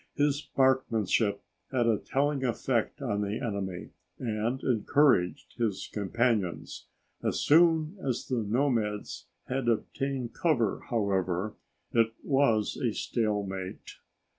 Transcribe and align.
His 0.15 0.49
marksmanship 0.57 1.43
had 1.71 1.85
a 1.85 1.99
telling 1.99 2.43
effect 2.43 3.03
on 3.03 3.21
the 3.21 3.39
enemy, 3.39 3.91
and 4.17 4.59
encouraged 4.63 5.53
his 5.59 5.87
companions. 5.93 6.87
As 7.21 7.39
soon 7.41 7.97
as 8.03 8.25
the 8.27 8.41
nomads 8.41 9.27
had 9.47 9.69
obtained 9.69 10.33
cover 10.33 10.81
however, 10.89 11.53
it 11.93 12.13
was 12.23 12.77
a 12.83 12.95
stalemate. 12.95 13.97